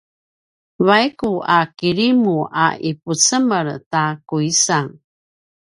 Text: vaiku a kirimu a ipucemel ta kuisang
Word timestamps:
vaiku 0.87 1.31
a 1.57 1.59
kirimu 1.77 2.37
a 2.63 2.65
ipucemel 2.89 3.67
ta 3.91 4.03
kuisang 4.27 4.93